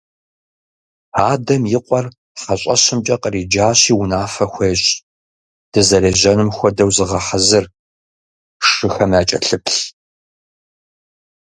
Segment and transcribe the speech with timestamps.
[1.31, 2.05] Адэм и къуэр
[2.41, 4.89] хьэщӀэщымкӀэ къриджащи унафэ хуещӀ:–
[5.71, 7.65] Дызэрежьэнум хуэдэу зыгъэхьэзыр,
[8.67, 9.77] шыхэм якӀэлъыплъ.